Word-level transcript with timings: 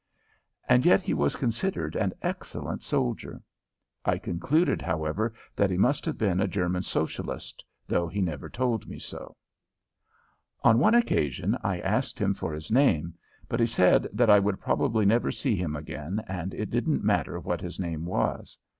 And 0.67 0.83
yet 0.83 1.03
he 1.03 1.13
was 1.13 1.35
considered 1.35 1.95
an 1.95 2.13
excellent 2.23 2.81
soldier. 2.81 3.43
I 4.03 4.17
concluded, 4.17 4.81
however, 4.81 5.31
that 5.55 5.69
he 5.69 5.77
must 5.77 6.05
have 6.07 6.17
been 6.17 6.39
a 6.41 6.47
German 6.47 6.81
Socialist, 6.81 7.63
though 7.85 8.07
he 8.07 8.19
never 8.19 8.49
told 8.49 8.87
me 8.87 8.97
so. 8.97 9.35
On 10.63 10.79
one 10.79 10.95
occasion 10.95 11.55
I 11.63 11.79
asked 11.81 12.17
him 12.17 12.33
for 12.33 12.51
his 12.51 12.71
name, 12.71 13.13
but 13.47 13.59
he 13.59 13.67
said 13.67 14.07
that 14.11 14.31
I 14.31 14.39
would 14.39 14.59
probably 14.59 15.05
never 15.05 15.31
see 15.31 15.55
him 15.55 15.75
again 15.75 16.19
and 16.27 16.55
it 16.55 16.71
didn't 16.71 17.03
matter 17.03 17.39
what 17.39 17.61
his 17.61 17.79
name 17.79 18.03
was. 18.07 18.57